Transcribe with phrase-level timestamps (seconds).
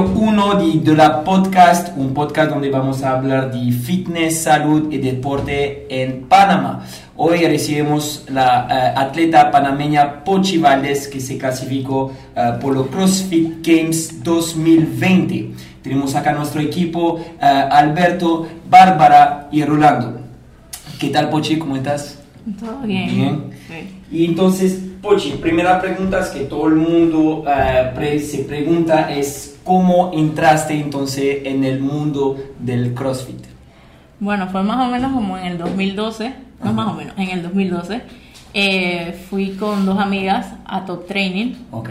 [0.00, 4.90] Episodio 1 de, de, la podcast, un podcast donde vamos a hablar de fitness, salud
[4.90, 6.86] y deporte en Panamá.
[7.16, 13.66] Hoy recibimos la uh, atleta panameña Pochi Valdés que se clasificó uh, por los CrossFit
[13.66, 15.50] Games 2020.
[15.82, 20.20] Tenemos acá nuestro equipo, uh, Alberto, Bárbara y Rolando.
[20.98, 21.58] ¿Qué tal Pochi?
[21.58, 22.18] ¿Cómo estás?
[22.58, 23.50] Todo bien.
[23.68, 24.00] Bien.
[24.10, 30.12] Y entonces, Pochi, primera pregunta que todo el mundo uh, pre se pregunta es cómo
[30.14, 33.44] entraste entonces en el mundo del CrossFit.
[34.18, 37.42] Bueno, fue más o menos como en el 2012, no más o menos, en el
[37.42, 38.02] 2012.
[38.52, 41.54] Eh, fui con dos amigas a Top Training.
[41.70, 41.90] Ok.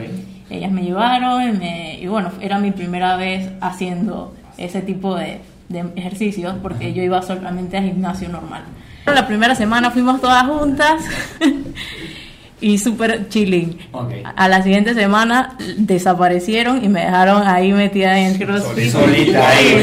[0.50, 5.42] Ellas me llevaron y, me, y bueno, era mi primera vez haciendo ese tipo de,
[5.70, 8.64] de ejercicios porque yo iba solamente al gimnasio normal.
[9.06, 11.04] La primera semana fuimos todas juntas
[12.62, 13.78] y súper chilling.
[13.92, 14.24] Okay.
[14.36, 18.92] A la siguiente semana desaparecieron y me dejaron ahí metida en el crossfit.
[18.92, 19.82] Solita, ahí,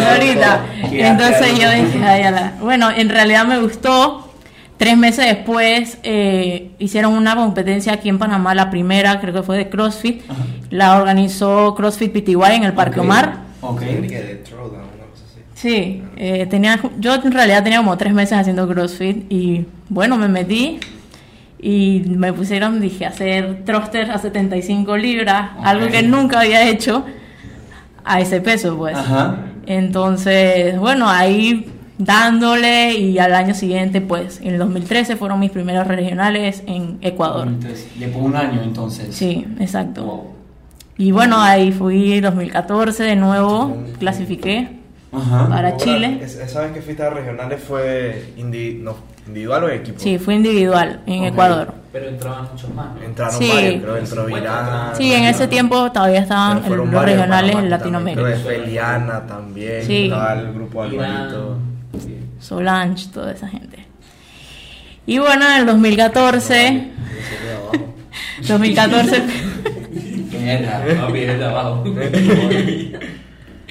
[0.92, 2.54] Entonces yo dije, ay, ala.
[2.60, 4.22] bueno, en realidad me gustó.
[4.76, 9.56] Tres meses después eh, hicieron una competencia aquí en Panamá, la primera creo que fue
[9.56, 10.22] de CrossFit.
[10.68, 13.00] La organizó CrossFit PTY en el Parque.
[13.00, 13.38] Omar.
[13.62, 13.80] Ok.
[13.80, 15.40] Técnica de throwdown, una cosa así.
[15.54, 20.28] Sí, eh, tenía, yo en realidad tenía como tres meses haciendo CrossFit y bueno, me
[20.28, 20.78] metí
[21.58, 25.66] y me pusieron, dije, a hacer thrusters a 75 libras, Ok.
[25.66, 27.04] algo que nunca había hecho
[28.04, 28.96] a ese peso, pues.
[28.96, 29.36] Ajá.
[29.66, 35.86] Entonces, bueno, ahí dándole y al año siguiente, pues, en el 2013 fueron mis primeros
[35.86, 37.48] regionales en Ecuador.
[37.48, 39.14] Entonces, después de un año entonces.
[39.16, 40.04] Sí, exacto.
[40.04, 40.24] Wow.
[40.98, 44.68] Y bueno, ahí fui 2014 de nuevo, clasifiqué
[45.12, 45.48] Ajá.
[45.48, 46.20] para Ahora, Chile.
[46.22, 48.94] es- Esa vez que fuiste a regionales fue indi- no,
[49.26, 49.98] individual o en equipo.
[50.00, 51.28] Sí, fue individual en Ok.
[51.28, 51.74] Ecuador.
[51.92, 52.94] Pero entraban muchos más.
[52.94, 53.02] ¿no?
[53.02, 53.48] Entraron Sí.
[53.52, 54.96] varios, creo, entró 50 Virán.
[54.96, 58.22] Sí, en ese tiempo todavía estaban fueron los varios regionales en también, Latinoamérica.
[58.22, 59.82] Creo que Feliana también.
[59.86, 60.04] Sí.
[60.04, 60.82] Estaba el grupo.
[60.82, 61.58] Alvarito.
[61.98, 62.18] Sí.
[62.38, 63.86] Solange, toda esa gente.
[65.06, 66.90] Y bueno, en el 2014,
[68.46, 69.22] 2014,
[70.42, 70.84] Mierda.
[71.00, 71.84] Papi, es de abajo.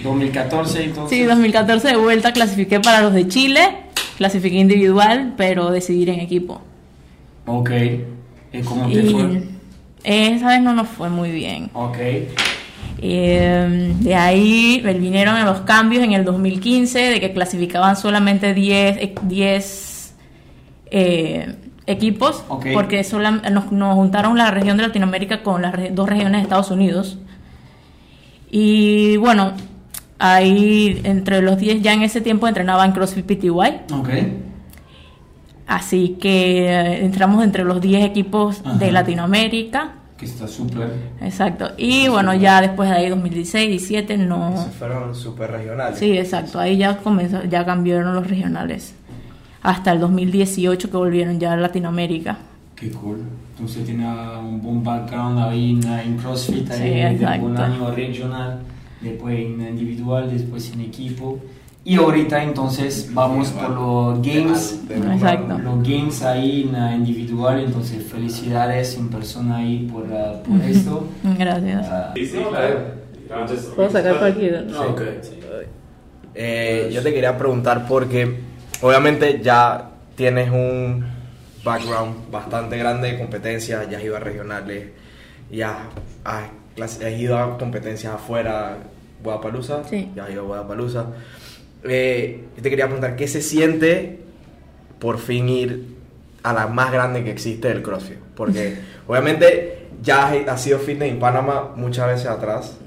[0.03, 1.09] 2014 entonces.
[1.17, 3.84] sí, 2014 de vuelta clasifiqué para los de Chile,
[4.17, 6.61] clasifiqué individual, pero decidí ir en equipo.
[7.45, 7.69] Ok.
[8.53, 9.43] ¿Y cómo te Y fue?
[10.03, 11.69] esa vez no nos fue muy bien.
[11.73, 11.97] Ok.
[13.01, 19.15] Eh, de ahí vinieron los cambios en el 2015 de que clasificaban solamente 10, eh,
[19.23, 20.15] 10
[20.91, 21.55] eh,
[21.87, 22.67] equipos Ok.
[22.73, 26.71] porque solam- nos, nos juntaron la región de Latinoamérica con las dos regiones de Estados
[26.71, 27.17] Unidos.
[28.49, 29.53] Y bueno,
[30.19, 33.49] ahí entre los 10 ya en ese tiempo entrenaba en CrossFit PTY.
[33.93, 34.09] Ok.
[35.67, 38.91] Así que eh, entramos entre los 10 equipos de Ajá.
[38.91, 39.93] Latinoamérica.
[40.17, 40.89] Que está súper.
[41.21, 41.71] Exacto.
[41.77, 44.53] Y bueno, ya después de ahí 2016, 17 no...
[44.53, 45.99] Esos fueron super regionales.
[45.99, 46.59] Sí, exacto.
[46.59, 48.93] Ahí ya comenzó, ya cambiaron los regionales.
[49.61, 52.37] Hasta el 2018 que volvieron ya a Latinoamérica.
[52.75, 53.23] Qué cool.
[53.55, 54.05] Entonces tiene
[54.37, 57.45] un buen background ahí en, en CrossFit, Sí, ahí, después exacto.
[57.47, 58.59] un año regional,
[59.05, 61.39] después en individual, después en equipo.
[61.83, 64.81] Y ahorita entonces vamos por los games.
[64.89, 65.59] Exacto.
[65.59, 71.07] Los games ahí en individual, entonces felicidades en persona ahí por, ah, por esto.
[71.37, 71.85] Gracias.
[71.87, 72.79] Ah, Sí, sí, claro.
[73.75, 74.61] Puedo sacar cualquiera.
[74.61, 75.01] No, ok.
[76.33, 78.35] Eh, yo te quería preguntar porque
[78.81, 81.05] obviamente ya tienes un
[81.63, 84.89] background bastante grande de competencias, ya has ido a regionales,
[85.51, 85.89] ya
[86.23, 86.49] has,
[86.81, 88.77] has ido a competencias afuera,
[89.25, 90.09] Guadalajara, Sí.
[90.15, 91.07] ya a Guadalajara.
[91.83, 94.19] Eh, yo te quería preguntar, ¿qué se siente
[94.99, 95.95] por fin ir
[96.43, 98.17] a la más grande que existe del CrossFit?
[98.35, 98.77] Porque
[99.07, 102.77] obviamente ya has, has sido fitness en Panamá muchas veces atrás,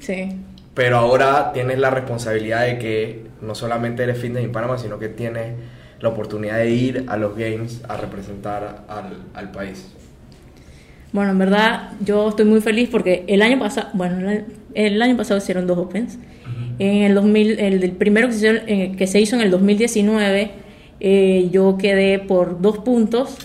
[0.00, 0.32] Sí.
[0.74, 5.08] pero ahora tienes la responsabilidad de que no solamente eres fitness en Panamá, sino que
[5.08, 5.54] tienes
[6.00, 9.90] la oportunidad de ir a los Games a representar al, al país.
[11.12, 14.28] Bueno, en verdad yo estoy muy feliz porque el año pasado, bueno,
[14.74, 16.18] el- el año pasado hicieron dos Opens.
[16.78, 19.50] En el 2000, el, del primero que se, hizo, eh, que se hizo en el
[19.50, 20.50] 2019,
[21.00, 23.36] eh, yo quedé por dos puntos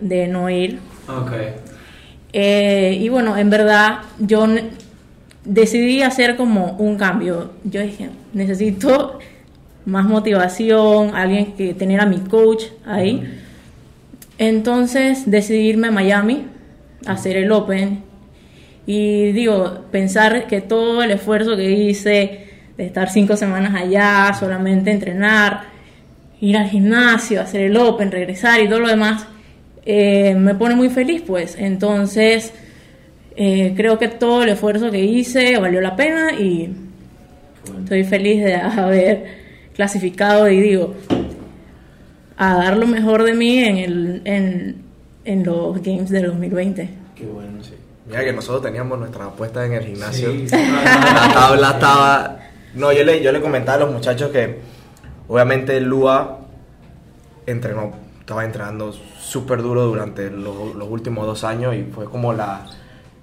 [0.00, 0.78] de no ir.
[1.08, 1.32] ok.
[2.34, 4.46] Eh, y bueno, en verdad yo
[5.44, 7.52] decidí hacer como un cambio.
[7.64, 9.18] Yo dije, necesito
[9.86, 13.22] más motivación, alguien que tener a mi coach ahí.
[14.36, 16.44] Entonces decidí irme a Miami
[17.06, 18.02] a hacer el Open.
[18.90, 24.90] Y digo, pensar que todo el esfuerzo que hice de estar cinco semanas allá, solamente
[24.90, 25.64] entrenar,
[26.40, 29.26] ir al gimnasio, hacer el Open, regresar y todo lo demás,
[29.84, 31.56] eh, me pone muy feliz, pues.
[31.58, 32.54] Entonces,
[33.36, 36.74] eh, creo que todo el esfuerzo que hice valió la pena y
[37.80, 39.24] estoy feliz de haber
[39.74, 40.94] clasificado y digo,
[42.38, 44.76] a dar lo mejor de mí en, el, en,
[45.26, 46.88] en los Games del 2020.
[47.14, 47.62] Qué bueno.
[47.62, 47.74] Sí.
[48.08, 50.30] Mira que nosotros teníamos nuestras apuestas en el gimnasio.
[50.30, 50.46] Sí.
[50.50, 52.38] La tabla estaba...
[52.74, 54.60] No, yo le, yo le comentaba a los muchachos que
[55.26, 56.40] obviamente Lua
[57.46, 62.66] entrenó, estaba entrenando súper duro durante los, los últimos dos años y fue como la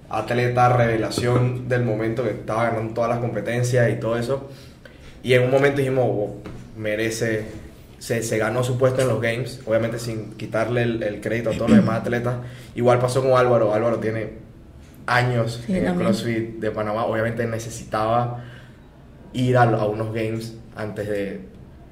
[0.08, 4.48] atleta revelación del momento que estaba ganando todas las competencias y todo eso.
[5.22, 6.42] Y en un momento dijimos, "Wow,
[6.76, 7.46] merece,
[7.98, 11.54] se, se ganó su puesto en los Games, obviamente sin quitarle el, el crédito a
[11.54, 12.36] todos los demás atletas.
[12.74, 14.45] Igual pasó con Álvaro, Álvaro tiene
[15.06, 15.94] años Sí, en el.
[15.94, 18.42] CrossFit de Panamá, obviamente necesitaba
[19.32, 21.40] ir a, a unos Games antes de...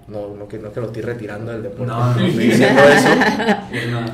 [0.06, 2.26] No, no, que, no es que lo estoy retirando del deporte, No, no.
[2.26, 3.08] estoy diciendo eso.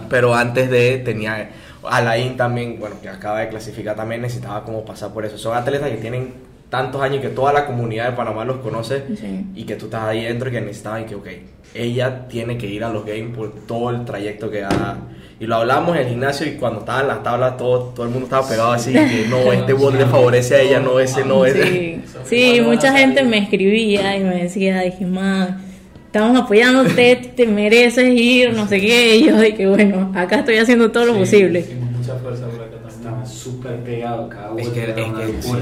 [0.08, 1.50] Pero antes de tenía
[1.82, 5.36] Alain también, bueno, que acaba de clasificar también, necesitaba como pasar por eso.
[5.38, 6.34] Son atletas que tienen
[6.68, 9.46] tantos años y que toda la comunidad de Panamá los conoce Sí.
[9.56, 11.26] y que tú estás ahí dentro y que necesitaban y que, ok,
[11.74, 14.96] ella tiene que ir a los games por todo el trayecto que ha...
[15.40, 18.26] Y lo hablamos en el gimnasio y cuando estaban las tablas todo, todo el mundo
[18.26, 21.62] estaba pegado así, que no, este bot le favorece a ella, no, ese no, ese...
[21.64, 25.62] Sí, sí, mucha gente me escribía y me decía, dije, man,
[26.04, 30.90] estamos apoyándote, te mereces ir, no sé qué, y yo dije, bueno, acá estoy haciendo
[30.92, 31.62] todo lo Sí, posible.
[31.62, 32.90] sí, mucha fuerza por acá también.
[33.00, 35.60] Estaba súper pegado cada Es que- es que locura.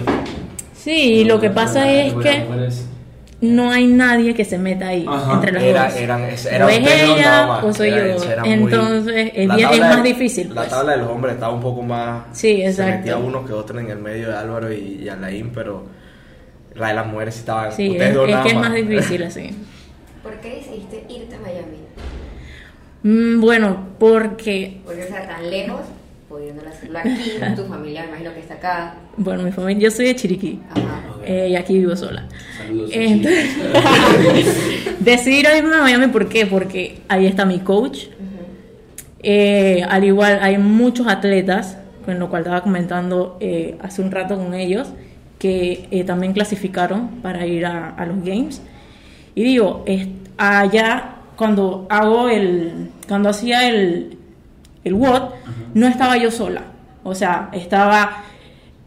[0.77, 0.91] Sí,
[1.21, 2.87] y lo que pasa es que mujeres,
[3.41, 5.35] no hay nadie que se meta ahí Ajá.
[5.35, 5.97] entre las Era, dos.
[5.97, 8.19] eran, era o es ella o soy Era- yo.
[8.43, 10.49] muy- Entonces es, bien- más de- difícil.
[10.49, 10.69] La pues.
[10.71, 12.25] tabla de los hombres estaba un poco más.
[12.33, 12.97] Sí, Se exacto.
[12.99, 15.85] metía uno que otro en el medio de Álvaro y, y Alain, pero
[16.75, 17.71] la de las mujeres sí estaba.
[17.71, 19.51] Sí, es, es que es más difícil así.
[20.23, 21.79] ¿Por qué decidiste irte a Miami?
[23.05, 25.81] Mm, bueno, porque, Porque o sea tan lejos,
[26.39, 28.95] pudiéndolo hacerlo aquí, tu familia me imagino que está acá.
[29.17, 31.03] bueno, mi familia, yo soy de Chiriquí Ajá.
[31.27, 32.27] eh, y aquí vivo sola.
[32.57, 32.91] Saludos.
[32.93, 33.49] a Entonces,
[35.01, 36.47] decidí ir a irme a Miami, ¿por qué?
[36.47, 38.07] Porque ahí está mi coach.
[39.21, 44.37] Eh, al igual, hay muchos atletas, con lo cual estaba comentando eh, hace un rato
[44.37, 44.89] con ellos,
[45.41, 48.63] que eh, también clasificaron para ir a, a los Games.
[49.35, 49.85] Y digo,
[50.37, 54.18] allá cuando hago el, cuando hacía el,
[54.85, 55.23] el WOD,
[55.75, 56.63] no estaba yo sola.
[57.05, 58.25] O sea, estaba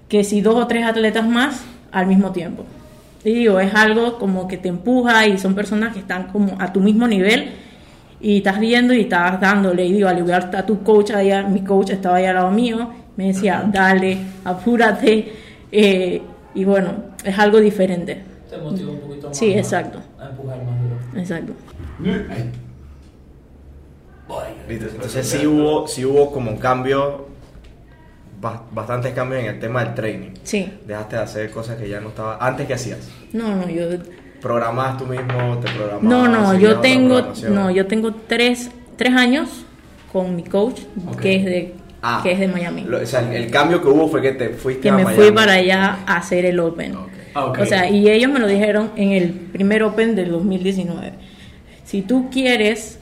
[0.09, 2.65] que si dos o tres atletas más al mismo tiempo.
[3.23, 6.73] Y digo, es algo como que te empuja y son personas que están como a
[6.73, 7.51] tu mismo nivel
[8.19, 9.85] y estás viendo y estás dándole.
[9.85, 12.89] Y digo, al igual está tu coach allá, mi coach estaba ahí al lado mío,
[13.15, 15.31] me decía, dale, apúrate.
[15.71, 16.21] eh,
[16.53, 16.91] y bueno,
[17.23, 18.21] es algo diferente.
[18.49, 19.37] Te motiva un poquito más.
[19.37, 20.01] Sí, exacto.
[20.19, 21.19] A empujar más duro.
[21.19, 21.53] Exacto.
[24.67, 24.85] ¿Viste?
[24.85, 27.27] Entonces sí hubo, sí hubo como un cambio,
[28.39, 30.31] ba- bastantes cambios en el tema del training.
[30.43, 30.71] Sí.
[30.85, 32.37] Dejaste de hacer cosas que ya no estaba.
[32.39, 32.99] Antes que hacías.
[33.33, 33.85] No, no, yo
[34.41, 36.01] Programabas tú mismo, te programabas.
[36.03, 39.49] No, no, yo tengo, no, yo tengo tres, tres años
[40.11, 40.81] con mi coach,
[41.21, 42.81] que es de, Ah, que es de Miami.
[42.85, 45.03] Lo- o sea, el, el cambio que hubo fue que te fuiste que a me
[45.03, 45.21] Miami.
[45.23, 46.95] fui para allá a hacer el Open.
[47.35, 47.59] Ah, ok.
[47.61, 51.13] O sea, y ellos me lo dijeron en el primer Open del 2019.
[51.85, 52.97] Si tú quieres,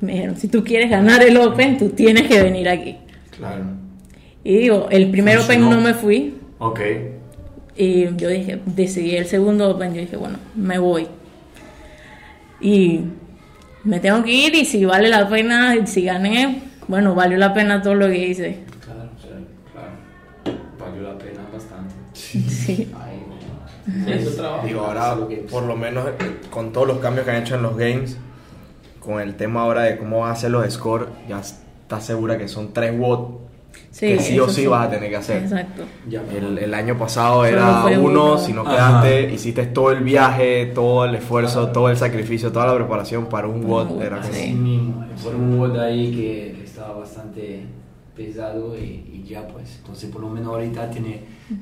[0.00, 2.96] me dijeron, si tú quieres ganar el Open, tú tienes que venir aquí.
[3.36, 3.64] Claro.
[4.44, 5.66] Y digo, el primer Funcionó.
[5.66, 6.80] Open no me fui, Ok.
[7.76, 11.06] Y yo dije, decidí el segundo Open, yo dije, bueno, me voy.
[12.60, 13.00] Y
[13.84, 17.82] me tengo que ir y si vale la pena, si gané, bueno, valió la pena
[17.82, 18.60] todo lo que hice.
[18.82, 19.42] Claro, claro.
[19.72, 20.58] Claro.
[20.78, 21.94] Valió la pena bastante.
[22.14, 22.90] Sí.
[22.98, 24.66] Ay, Es tu trabajo.
[24.66, 25.16] Digo, ahora,
[25.50, 26.12] por lo menos eh,
[26.50, 28.16] con todos los cambios que han hecho en los games,
[29.06, 32.48] con el tema ahora de cómo van a hacer los scores, ya estás segura que
[32.48, 33.46] son tres WOT
[33.90, 35.42] Sí, que sí o eso sí vas a tener que hacer.
[35.42, 35.84] Exacto.
[36.34, 38.00] El, el año pasado Solo era uno,
[38.32, 38.38] uno.
[38.38, 38.70] si no Ajá.
[39.02, 43.46] quedaste, hiciste todo el viaje, todo el esfuerzo, todo el sacrificio, toda la preparación para
[43.48, 43.90] un WOT.
[43.92, 44.28] WOT, Era sí.
[44.32, 47.64] Así mismo, por un WOD ahí que, que estaba bastante
[48.14, 51.20] pesado y, y ya pues, entonces por lo menos ahorita tiene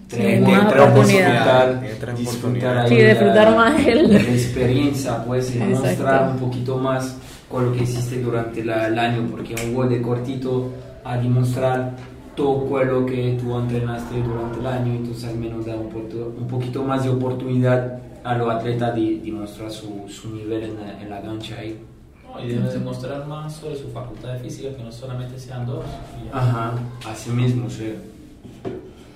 [0.08, 1.80] tres más WOD tres oportunidades.
[1.80, 6.78] disfrutar, Tiene disfrutar Sí, la- disfrutar más el- la experiencia, pues, y mostrar un poquito
[6.78, 7.16] más
[7.62, 10.70] lo que hiciste durante la- el año, porque un WOD de cortito
[11.04, 11.94] a demostrar
[12.36, 16.46] todo lo que tú entrenaste durante el año, entonces al menos da un, poquito- un
[16.48, 21.00] poquito más de oportunidad a los atletas de, de mostrar su, su nivel en la,
[21.02, 21.78] en la cancha ahí.
[22.24, 25.84] No, y debe demostrar más sobre su facultad de física, que no solamente sean dos.
[26.32, 26.72] Ajá,
[27.08, 27.94] así mismo, sí.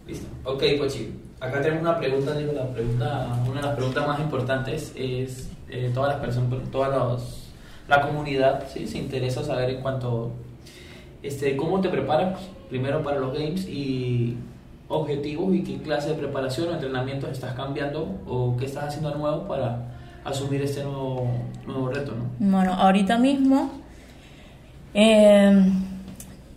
[0.07, 0.27] Listo.
[0.45, 1.09] Ok, Pochi.
[1.41, 5.91] Acá tenemos una pregunta, digo, la pregunta, una de las preguntas más importantes es eh,
[5.95, 7.48] todas las personas, todas los-
[7.89, 8.87] la comunidad, ¿sí?
[8.87, 10.33] Se interesa saber en cuanto,
[11.23, 14.37] este, cómo te preparas primero para los games y
[14.89, 19.47] objetivos y qué clase de preparación o entrenamientos estás cambiando o qué estás haciendo nuevo
[19.47, 19.87] para
[20.25, 21.31] asumir este nuevo,
[21.67, 22.25] nuevo reto, ¿no?
[22.39, 23.71] Bueno, ahorita mismo
[24.95, 25.71] eh,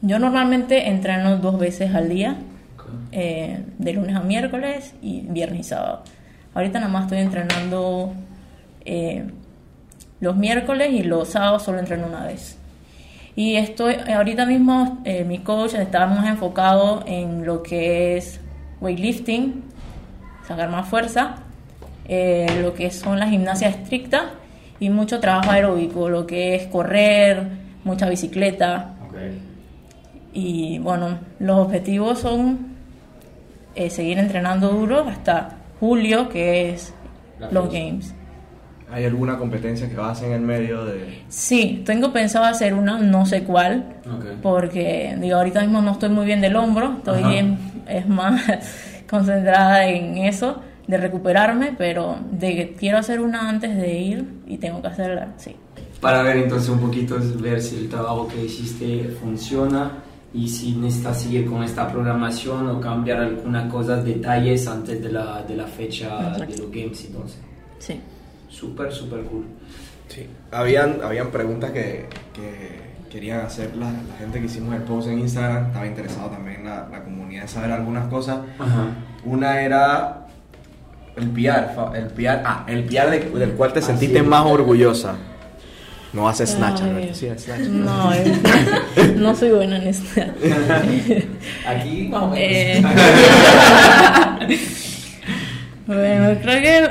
[0.01, 2.38] yo normalmente entreno dos veces al día,
[3.11, 6.03] eh, de lunes a miércoles y viernes y sábado.
[6.53, 8.13] Ahorita nada más estoy entrenando
[8.83, 9.29] eh,
[10.21, 12.57] los miércoles y los sábados solo entreno una vez.
[13.35, 18.39] Y estoy, ahorita mismo eh, mi coach está más enfocado en lo que es
[18.79, 19.63] weightlifting,
[20.47, 21.37] sacar más fuerza,
[22.07, 24.23] eh, lo que son las gimnasias estrictas
[24.79, 27.47] y mucho trabajo aeróbico, lo que es correr,
[27.83, 28.93] mucha bicicleta.
[30.33, 32.75] Y bueno, los objetivos son
[33.75, 36.93] eh, seguir entrenando duro hasta julio, que es
[37.39, 37.79] La los fecha.
[37.79, 38.15] Games.
[38.91, 41.24] ¿Hay alguna competencia que vas en el medio de...?
[41.29, 43.86] Sí, tengo pensado hacer una, no sé cuál,
[44.41, 47.36] porque digo, ahorita mismo no estoy muy bien del hombro, estoy Ajá.
[47.36, 47.57] en-
[47.88, 48.41] es más
[49.10, 54.57] concentrada en eso, de recuperarme, pero de que quiero hacer una antes de ir y
[54.57, 55.55] tengo que hacerla, sí.
[56.01, 59.91] Para ver entonces un poquito, ver si el trabajo que hiciste funciona
[60.33, 65.43] y si necesitas seguir con esta programación o cambiar algunas cosas, detalles antes de la,
[65.43, 66.45] de la fecha Exacto.
[66.53, 67.39] de los games entonces.
[67.79, 68.00] Sí.
[68.51, 69.46] Súper, súper cool.
[70.10, 70.27] Sí.
[70.51, 75.20] Habían, habían preguntas que, que querían hacer la, la gente que hicimos el post en
[75.20, 75.67] Instagram.
[75.67, 78.39] Estaba interesado también la, la comunidad de saber algunas cosas.
[78.60, 78.88] Ajá.
[79.24, 80.25] Una era
[81.15, 85.15] el PR, el PR, ah, el PR de- del cual te Ah, sentiste más orgullosa.
[86.13, 86.81] No hace snatch.
[86.81, 87.15] Alberto.
[87.15, 87.62] Sí, snatch.
[87.70, 88.12] No,
[89.15, 90.22] no soy buena en esto.
[91.65, 92.12] Aquí.
[92.36, 92.84] Eh,
[95.88, 96.89] bueno, creo que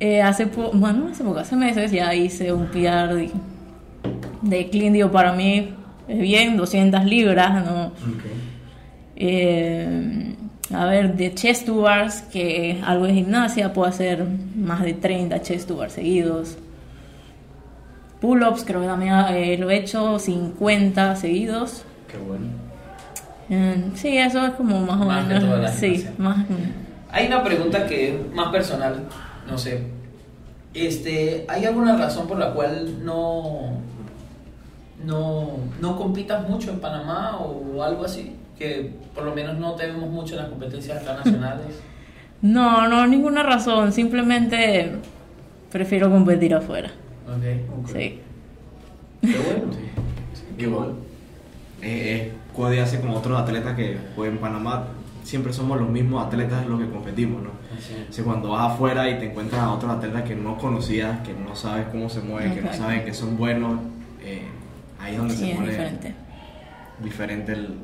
[0.00, 3.30] eh, hace poco, bueno, hace poco, hace meses ya hice un PR de,
[4.42, 5.74] de clean, digo, para mí
[6.06, 7.92] es bien, 200 libras, ¿no?
[9.16, 10.34] Eh,
[10.72, 14.24] a ver, de chest to bars, que algo de gimnasia, puedo hacer
[14.54, 16.56] más de 30 chest to bars seguidos.
[18.20, 21.84] Pull-ups, creo que también eh, lo he hecho 50 seguidos.
[22.10, 22.46] Qué bueno.
[23.50, 25.70] Eh, sí, eso es como más o Más que toda la menos.
[25.78, 26.38] Sí, más.
[27.10, 29.04] Hay una pregunta que es más personal,
[29.48, 29.82] no sé.
[30.74, 33.80] Este, ¿hay alguna razón por la cual no
[35.04, 35.50] no
[35.80, 38.36] no compitas mucho en Panamá o algo así?
[38.58, 41.66] Que por lo menos no te vemos mucho en las competencias internacionales.
[42.40, 43.90] No, no, ninguna razón.
[43.90, 44.92] Simplemente
[45.72, 46.92] prefiero competir afuera.
[47.26, 47.88] Ok.
[47.92, 48.20] Sí.
[49.20, 49.72] Qué bueno.
[50.58, 50.94] Igual.
[51.82, 54.86] Eh, eh, Cody hace como otros atletas que pues, en Panamá
[55.28, 57.50] siempre somos los mismos atletas los que competimos, ¿no?
[57.50, 61.34] O sea, cuando vas afuera y te encuentras a otros atletas que no conocías, que
[61.34, 62.84] no sabes cómo se mueven, que no Exacto.
[62.84, 63.78] saben que son buenos,
[64.24, 64.42] eh,
[64.98, 66.14] ahí es donde Sí, se es pone diferente.
[67.04, 67.74] diferente el-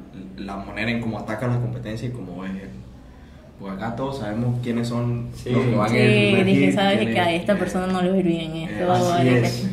[0.47, 2.71] la manera en cómo atacan las competencias y cómo es el-
[3.61, 5.51] Pues acá todos sabemos quiénes son Sí.
[5.51, 8.03] los que van Sí, en el primer dije, sabes que a es- esta persona no
[8.03, 8.85] le va a ir bien esto.
[8.85, 9.69] eh, así vale, que- es.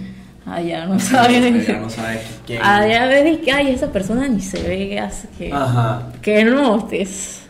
[0.46, 1.68] Allá no sabes.
[1.68, 2.62] Ya no sabes quién.
[2.64, 6.10] Allá ves que ay, esa persona ni se ve que hace que, Ajá.
[6.22, 7.41] que no es.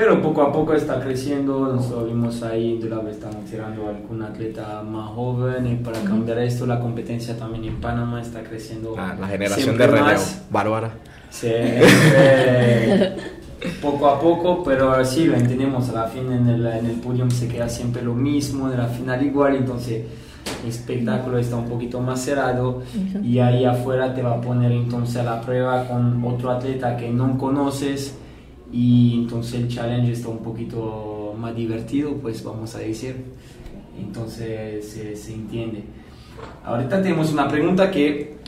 [0.00, 3.90] Pero poco a poco está creciendo, nosotros vimos ahí, de la vez estamos tirando a
[3.90, 8.94] algún atleta más joven y para cambiar esto la competencia también en Panamá está creciendo.
[8.96, 10.22] Ah, la generación de relevo.
[10.48, 10.90] Bárbara.
[11.28, 13.14] Sí, eh,
[13.82, 17.30] poco a poco, pero sí, lo entendemos, a la fin en el, en el podium
[17.30, 20.06] se queda siempre lo mismo, en la final igual, entonces
[20.62, 22.82] el espectáculo está un poquito más cerrado
[23.22, 27.10] y ahí afuera te va a poner entonces a la prueba con otro atleta que
[27.10, 28.14] no conoces
[28.72, 33.16] y entonces el challenge está un poquito más divertido, pues vamos a decir,
[33.98, 35.84] entonces se, se entiende.
[36.64, 38.40] Ahorita tenemos una pregunta que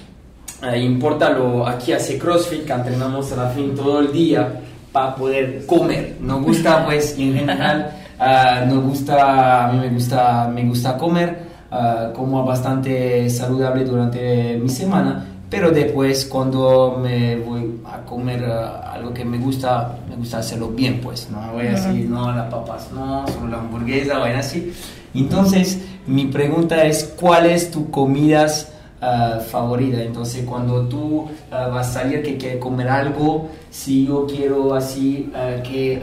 [0.63, 4.61] eh, importa lo aquí hace CrossFit, que entrenamos a la fin todo el día
[4.93, 6.17] para poder comer.
[6.21, 11.37] Nos gusta, pues, en general, ah, nos gusta, a mí me gusta, me gusta comer,
[11.71, 18.91] ah, como bastante saludable durante mi semana, pero después cuando me voy a comer ah,
[18.95, 22.51] algo que me gusta, me gusta hacerlo bien, pues, no voy a decir, no, las
[22.51, 24.73] papas no, solo la hamburguesa, vaina así.
[25.13, 30.03] Entonces, mi pregunta es, ¿cuál es tu comidas ah, favorita.
[30.03, 35.31] Entonces, cuando tú ah, vas a salir que quieres comer algo, si yo quiero así
[35.65, 36.01] que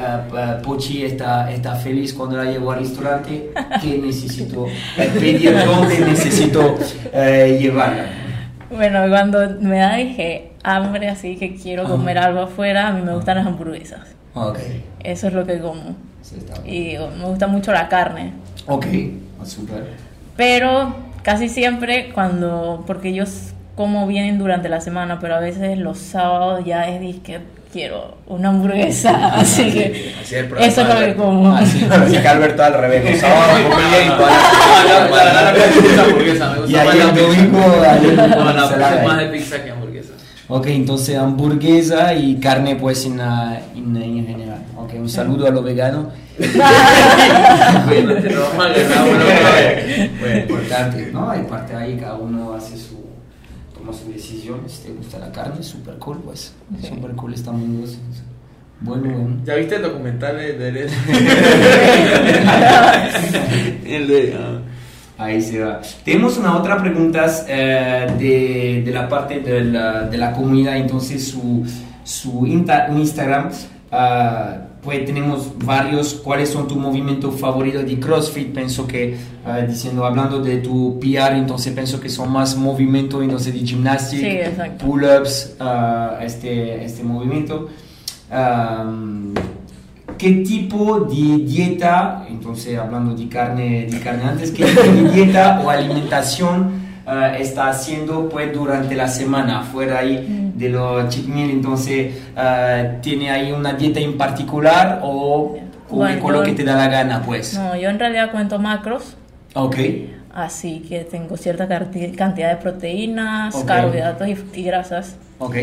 [0.63, 3.51] Pochi está, está feliz cuando la llevo al restaurante,
[3.81, 5.55] ¿qué necesito eh, pedir?
[5.65, 6.75] ¿Dónde necesito
[7.11, 8.18] eh, llevarla?
[8.69, 11.91] Bueno, cuando me da dije hambre, así que quiero Ajá.
[11.91, 14.01] comer algo afuera, a mí me gustan las hamburguesas.
[14.33, 14.59] Ok.
[15.03, 15.95] Eso es lo que como.
[16.21, 16.75] Sí, está bien.
[16.75, 18.33] Y digo, me gusta mucho la carne.
[18.67, 18.85] Ok,
[19.41, 19.85] ah, súper.
[20.37, 23.23] Pero casi siempre cuando, porque yo
[23.75, 27.39] como bien durante la semana, pero a veces los sábados ya es disque
[27.71, 31.23] quiero una hamburguesa, así que Así es el eso es lo que Alberto.
[31.23, 31.55] como.
[31.55, 31.87] Así.
[31.89, 33.19] Así que Alberto al revés.
[33.19, 37.21] Sábados come bien y Ah, la- hamburguesa, me gusta Y la pizza.
[37.21, 37.59] domingo,
[39.05, 40.13] más de pizza que hamburguesa.
[40.51, 44.63] Ok, entonces hamburguesa y carne pues en, en, en general.
[44.77, 46.07] Ok, un saludo a los veganos.
[50.19, 51.29] Bueno, importante, ¿no?
[51.29, 52.88] Hay parte ahí, cada uno hace su,
[54.09, 54.61] su decisión.
[54.67, 56.53] Si te gusta la carne, super cool, pues.
[56.81, 57.97] Super cool, estamos dos.
[58.81, 59.37] Bueno, bueno.
[59.45, 60.89] ¿Ya viste el documental de de-
[63.85, 64.35] El de.
[64.37, 64.59] ah.
[65.17, 65.81] Ahí se va.
[66.05, 71.27] Tenemos una otra pregunta eh, de, de la parte de la, de la comunidad, entonces
[71.27, 71.65] su,
[72.05, 73.49] su inta- Instagram,
[73.91, 78.53] ah, pues tenemos varios, ¿cuáles son tus movimientos favoritos de CrossFit?
[78.53, 83.53] Pienso que, ah, diciendo, hablando de tu PR, entonces pienso que son más movimientos, entonces
[83.53, 84.85] de Sí, gimnasia, exacto.
[84.85, 87.67] pull-ups, ah, este, este movimiento.
[88.31, 89.33] Am,
[90.17, 95.61] ¿Qué tipo de dieta, entonces hablando de carne, de carne antes, qué tipo de dieta
[95.63, 96.78] o alimentación
[97.09, 101.49] ah, está haciendo pues durante la semana fuera ahí de los cheat meal?
[101.49, 105.57] Entonces, ah, ¿tiene ahí una dieta en particular o
[105.89, 107.53] come Bueno, con lo que te da la gana pues?
[107.57, 109.15] No, yo en realidad cuento macros,
[109.55, 109.77] Ok,
[110.33, 115.15] así que tengo cierta cantidad de proteínas, carbohidratos y, y grasas.
[115.39, 115.55] ok,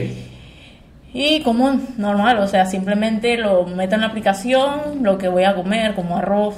[1.13, 5.55] Y como normal, o sea, simplemente lo meto en la aplicación, lo que voy a
[5.55, 6.57] comer, como arroz,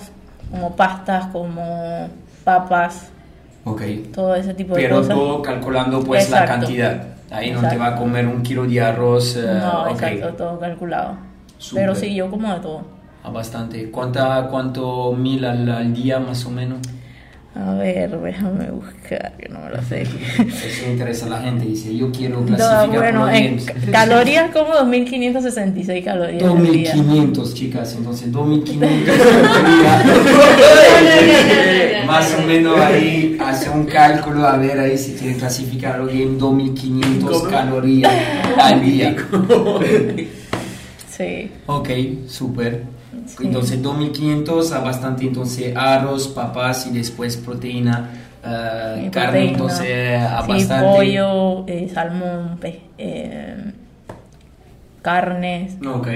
[0.50, 2.08] como pastas, como
[2.44, 3.10] papas,
[3.72, 3.82] ok.
[4.14, 5.14] todo ese tipo de Pero cosas.
[5.14, 6.60] todo calculando pues la Exacto.
[6.66, 7.02] cantidad.
[7.30, 7.78] Ahí no te Exacto.
[7.84, 9.36] va a comer un kilo de arroz.
[9.36, 9.90] eh, No, ok.
[9.92, 11.16] exacto, todo calculado.
[11.58, 11.82] Súper.
[11.84, 12.82] Pero sí, yo como de todo.
[13.24, 13.90] Ah, bastante.
[13.90, 16.78] ¿Cuánta, ¿Cuánto mil al, al día más o menos?
[17.54, 20.02] A ver, déjame buscar, que no me lo sé.
[20.02, 21.66] Eso interesa a la gente.
[21.66, 23.58] Dice, yo quiero No, clasificar bueno, por en
[23.90, 26.42] calorías como 2566 calorías.
[26.44, 26.92] al día.
[26.94, 27.94] 2500, chicas.
[27.98, 30.14] Entonces, 2500 no,
[32.00, 32.06] no.
[32.06, 36.38] Más o menos ahí hace un cálculo a ver ahí si quieren clasificar los games
[36.38, 38.12] 2500 calorías
[38.60, 39.16] al día.
[41.08, 41.50] Sí.
[41.66, 41.88] Ok,
[42.28, 42.84] súper.
[43.26, 43.44] Sí.
[43.46, 48.10] Entonces 2500 a bastante, entonces arroz, papas y después proteína,
[48.44, 49.50] eh, Y carne, proteína.
[49.52, 50.84] entonces a Sí, bastante.
[50.86, 53.72] pollo, eh, salmón, pe- eh,
[55.02, 56.08] carnes Ok,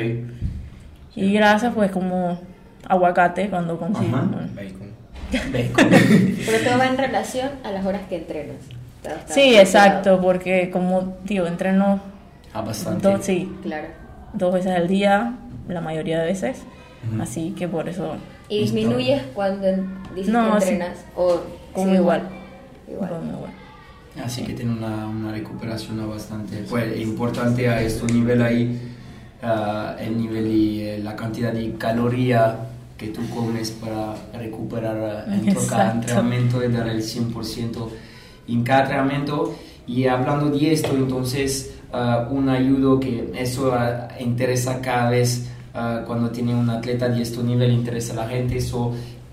[1.16, 2.40] y grasas, pues como
[2.88, 4.16] aguacate cuando consigo.
[4.16, 4.26] Ajá.
[4.54, 4.91] Bacon.
[5.32, 8.56] Pero todo va en relación a las horas que entrenas.
[9.26, 12.00] Sí, exacto, porque como digo, entreno
[12.52, 13.08] a bastante.
[13.08, 13.88] dos, sí, Claro.
[14.32, 15.34] dos veces al día,
[15.68, 16.58] la mayoría de veces,
[17.12, 17.22] Ujú.
[17.22, 18.14] así que por eso
[18.48, 19.66] ¿Y disminuyes cuando
[20.14, 20.72] dices No, que sí.
[20.74, 20.98] entrenas?
[21.16, 21.40] O
[21.72, 22.22] como sí, igual.
[22.88, 23.10] Igual.
[23.10, 23.50] como igual.
[24.24, 28.78] Así que tiene una, una recuperación bastante pues, importante a este nivel ahí,
[29.42, 32.56] ah, el nivel y eh, la cantidad de caloría
[33.02, 37.88] que tú comes para recuperar ah, en cada entrenamiento y dar el 100%
[38.48, 39.56] en cada entrenamiento.
[39.86, 46.04] Y hablando de esto, entonces, ah, un ayudo que eso ah, interesa cada vez ah,
[46.06, 48.92] cuando tiene un atleta de este nivel, interesa a la gente, eso,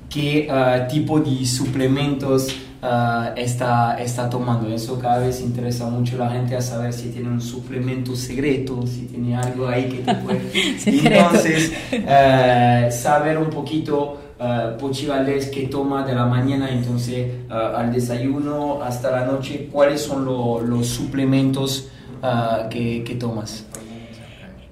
[0.09, 0.49] qué
[0.89, 4.67] tipo de suplementos ah, está, está tomando.
[4.73, 8.85] Eso cada vez interesa mucho a la gente a saber si tiene un suplemento secreto,
[8.87, 10.41] si tiene algo ahí que te puede...
[10.85, 17.91] Entonces, eh, saber un poquito uh, Pochivales que toma de la mañana, entonces ah, al
[17.91, 21.89] desayuno hasta la noche, cuáles son lo- los suplementos
[22.23, 23.65] ah, que, que tomas.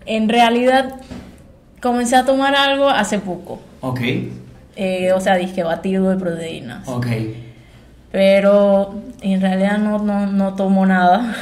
[0.05, 0.95] En realidad,
[1.81, 3.59] comencé a tomar algo hace poco.
[3.81, 3.99] Ok,
[4.79, 6.87] Eh, o sea, dije batido de proteínas.
[6.87, 7.07] ok.
[8.17, 11.35] Pero en realidad no, no, no tomo nada.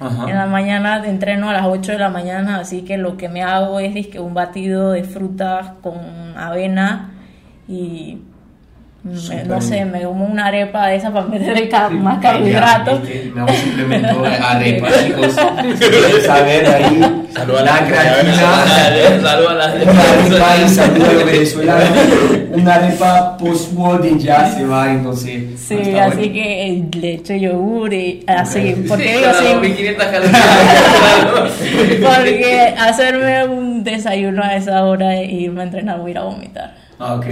[0.00, 0.28] Ajá.
[0.28, 3.44] En la mañana entreno a las 8 de la mañana, así que lo que me
[3.44, 5.94] hago es dizque, un batido de frutas con
[6.36, 7.10] avena
[7.68, 8.18] y
[9.04, 9.46] me- Súper.
[9.46, 13.00] no sé, me como una arepa de esa para meterle ca- más Ya, carbohidratos.
[13.32, 15.32] Me hago un suplemento de arepa, chicos.
[16.26, 18.34] Saber ahí, Saluda a la la- creatina.
[19.22, 19.92] Saludos a la Una
[22.56, 22.60] y.
[22.62, 25.58] Una arepa post-war y ya se va, entonces.
[25.60, 26.32] Sí, así bueno.
[26.32, 30.42] que eh, le echo yogur y así, porque Sí, digo cada sí, 2500 calorías.
[32.02, 36.22] porque hacerme un desayuno a esa hora e irme a entrenar voy a ir a
[36.24, 36.74] vomitar.
[36.98, 37.26] Ah, Ok.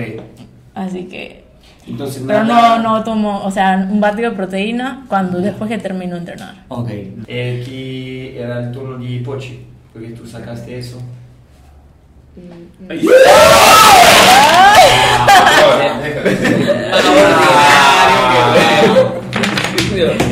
[0.75, 1.45] Así que
[1.87, 2.79] Entonces, Pero nada.
[2.79, 6.55] no, no tomo, o sea, un batido de proteína cuando después que termino de entrenar.
[6.69, 6.91] Ok.
[7.29, 9.61] Eh, Aquí era el turno de Pochi,
[9.93, 10.99] porque tú sacaste eso.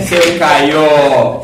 [0.05, 1.43] Se cayó.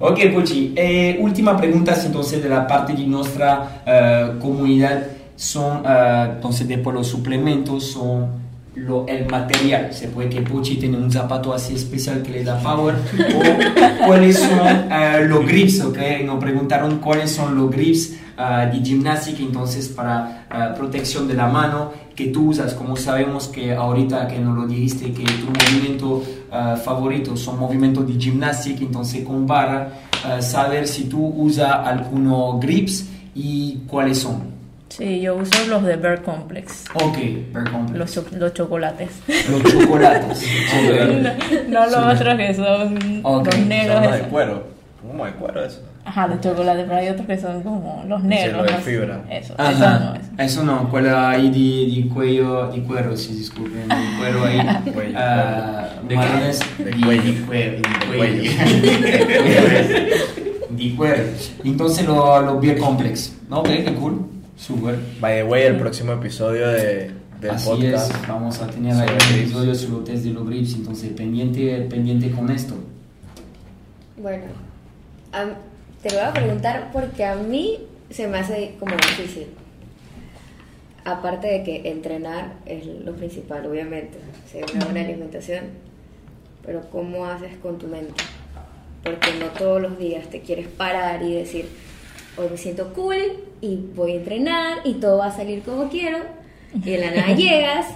[0.00, 0.72] Ok, Pochi.
[0.74, 6.96] Eh, última pregunta entonces de la parte de nuestra eh, comunidad son eh, entonces después
[6.96, 9.92] los suplementos son lo, el material.
[9.92, 12.94] Se puede que Pochi tiene un zapato así especial que le da power
[13.34, 15.98] o cuáles son eh, los grips, ok.
[16.24, 21.48] Nos preguntaron cuáles son los grips eh, de gimnástica entonces para eh, protección de la
[21.48, 22.74] mano que tú usas.
[22.74, 26.22] Como sabemos que ahorita que nos lo dijiste que tu movimiento
[26.84, 29.92] favorito son movimientos de gimnástica, entonces con barra,
[30.40, 34.49] saber si tú usas algunos grips y cuáles son.
[34.90, 37.16] Sí, yo uso los de Bear Complex, Ok,
[37.52, 38.16] per complex.
[38.16, 39.08] los, los chocolates.
[39.48, 40.42] Los chocolates.
[40.76, 41.68] Ok.
[41.68, 44.12] no los otros que son Ok, los Son negros.
[44.12, 44.64] de cuero.
[45.00, 45.82] ¿Cómo de cuero eso?
[46.04, 48.66] Ajá, los chocolates, pero hay otros que son como los negros.
[48.66, 49.20] los de fibra.
[49.30, 50.50] Eso, eso Ajá, no es.
[50.50, 54.58] eso no, quella ahí de, de cuello, de cuero, sí, disculpen, de cuero ahí,
[54.92, 56.60] Cuello, ah, ¿De marrones?
[56.78, 57.22] De cuello.
[57.22, 58.50] de cuero, de De cuello,
[60.70, 61.22] de cuero,
[61.64, 64.26] entonces lo, lo beer complex, ok, qué cool,
[64.60, 68.14] super, By the way, el próximo episodio de, del así podcast.
[68.14, 71.86] es, vamos a tener ahí un episodio sobre los test de los grips, entonces pendiente,
[71.88, 72.74] pendiente con esto,
[74.18, 74.44] Bueno,
[75.32, 75.54] am-
[76.02, 77.78] te lo voy a preguntar porque a mí
[78.10, 79.46] se me hace como difícil.
[81.04, 85.64] Aparte de que entrenar es lo principal, obviamente, o sea, una buena alimentación,
[86.64, 88.12] pero ¿cómo haces con tu mente?
[89.02, 91.66] Porque no todos los días te quieres parar y decir,
[92.40, 96.18] hoy me siento cool y voy a entrenar y todo va a salir como quiero,
[96.74, 97.86] y de la nada llegas,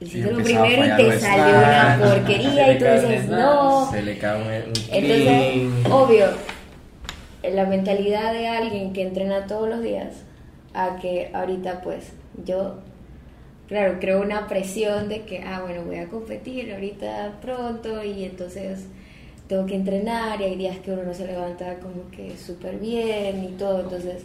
[0.00, 4.42] hiciste lo primero y te salió una porquería y tú dices, no, Se le cae
[4.42, 6.26] un, entonces, obvio,
[7.42, 10.24] la mentalidad de alguien que entrena todos los días,
[10.72, 12.12] a que ahorita pues
[12.44, 12.76] yo,
[13.66, 18.86] claro, creo una presión de que, ah, bueno, voy a competir ahorita pronto y entonces
[19.50, 23.42] tengo que entrenar y hay días que uno no se levanta como que súper bien
[23.42, 24.22] y todo, entonces,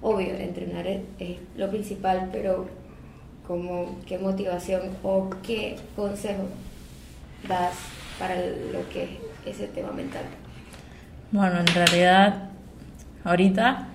[0.00, 1.00] obvio, entrenar es,
[1.56, 2.68] lo principal, pero
[3.48, 6.44] como qué motivación o qué consejo
[7.48, 7.74] das
[8.16, 10.22] para lo que es ese tema mental.
[11.32, 12.50] Bueno, en realidad,
[13.24, 13.88] ahorita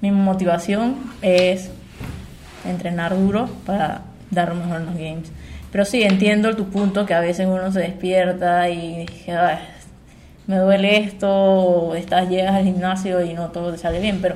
[0.00, 1.70] mi motivación es
[2.64, 4.02] entrenar duro para
[4.32, 5.30] dar lo mejor en los games.
[5.70, 9.58] Pero sí, entiendo tu punto que a veces uno se despierta y dice, "Ay,
[10.48, 14.18] me duele esto, o estás, llegas al gimnasio y no todo te sale bien.
[14.20, 14.34] Pero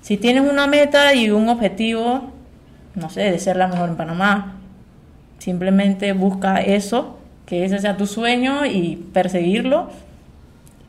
[0.00, 2.30] si tienes una meta y un objetivo,
[2.94, 4.54] no sé, de ser la mejor en Panamá,
[5.38, 9.90] simplemente busca eso, que ese sea tu sueño y perseguirlo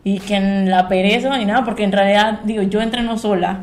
[0.04, 3.62] y que en la pereza ni nada, porque en realidad, digo, yo entreno sola.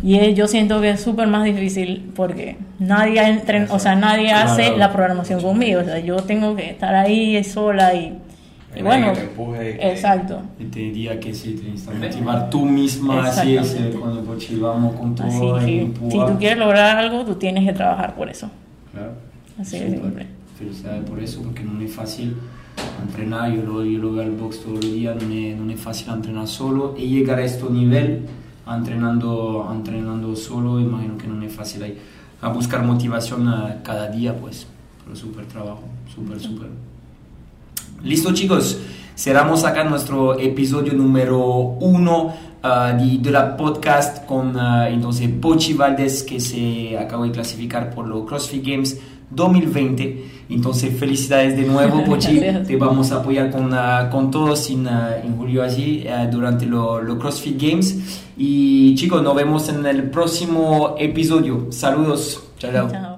[0.00, 4.76] Y yo siento que es súper más difícil porque nadie entren, o sea, nadie hace
[4.76, 8.18] la programación conmigo, o sea, yo tengo que estar ahí sola y,
[8.82, 10.42] bueno, que te empuje que- exacto.
[10.58, 14.94] y te diría que sí, te necesitas motivar tú misma, así es, cuando Pochi vamos
[14.96, 18.28] con Así todo y que si tú quieres lograr algo, tú tienes que trabajar por
[18.28, 18.48] eso.
[18.92, 19.12] Claro.
[19.60, 20.02] Así de Súper.
[20.02, 20.26] simple.
[20.58, 22.36] Felicidades por eso, porque no es fácil
[23.06, 23.52] entrenar.
[23.52, 26.12] Yo lo, yo lo veo al box todos los días, no es, no es fácil
[26.12, 26.94] entrenar solo.
[26.96, 28.26] Y llegar a este nivel,
[28.68, 31.98] entrenando, entrenando solo, imagino que no es fácil ahí.
[32.40, 34.66] A buscar motivación a cada día, pues,
[35.04, 35.82] pero súper trabajo,
[36.14, 36.68] súper, súper.
[38.04, 38.78] Listo, chicos.
[39.16, 41.40] Cerramos acá nuestro episodio número
[41.80, 47.32] uno ah, de, de la podcast con ah, entonces Pochi Valdés que se acaba de
[47.32, 50.24] clasificar por los CrossFit Games 2020.
[50.50, 52.40] Entonces, felicidades de nuevo, Pochi.
[52.66, 57.60] Te vamos a apoyar con, ah, con todos en, en julio allí durante los CrossFit
[57.60, 58.20] Games.
[58.36, 61.68] Y chicos, nos vemos en el próximo episodio.
[61.70, 62.42] Saludos.
[62.58, 62.90] Chao.
[62.90, 63.13] Chao.